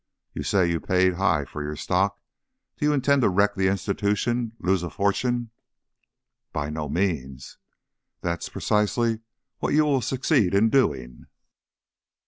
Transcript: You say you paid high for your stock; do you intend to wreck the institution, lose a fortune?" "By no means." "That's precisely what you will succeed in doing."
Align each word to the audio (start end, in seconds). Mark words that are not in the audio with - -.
You 0.33 0.41
say 0.41 0.67
you 0.67 0.79
paid 0.79 1.13
high 1.13 1.45
for 1.45 1.61
your 1.61 1.75
stock; 1.75 2.19
do 2.77 2.87
you 2.87 2.91
intend 2.91 3.21
to 3.21 3.29
wreck 3.29 3.53
the 3.53 3.67
institution, 3.67 4.53
lose 4.57 4.81
a 4.81 4.89
fortune?" 4.89 5.51
"By 6.51 6.71
no 6.71 6.89
means." 6.89 7.59
"That's 8.21 8.49
precisely 8.49 9.19
what 9.59 9.75
you 9.75 9.85
will 9.85 10.01
succeed 10.01 10.55
in 10.55 10.71
doing." 10.71 11.27